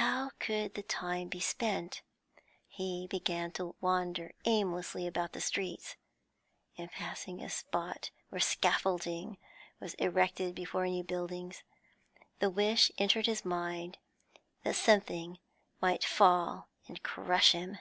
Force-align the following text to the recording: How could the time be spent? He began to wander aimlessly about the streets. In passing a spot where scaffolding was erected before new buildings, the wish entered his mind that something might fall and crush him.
How 0.00 0.30
could 0.38 0.72
the 0.76 0.82
time 0.82 1.28
be 1.28 1.40
spent? 1.40 2.00
He 2.68 3.06
began 3.06 3.52
to 3.52 3.76
wander 3.82 4.32
aimlessly 4.46 5.06
about 5.06 5.34
the 5.34 5.42
streets. 5.42 5.96
In 6.76 6.88
passing 6.88 7.42
a 7.42 7.50
spot 7.50 8.10
where 8.30 8.40
scaffolding 8.40 9.36
was 9.78 9.92
erected 9.98 10.54
before 10.54 10.86
new 10.86 11.04
buildings, 11.04 11.64
the 12.38 12.48
wish 12.48 12.90
entered 12.96 13.26
his 13.26 13.44
mind 13.44 13.98
that 14.62 14.74
something 14.74 15.38
might 15.82 16.02
fall 16.02 16.70
and 16.86 17.02
crush 17.02 17.52
him. 17.52 17.76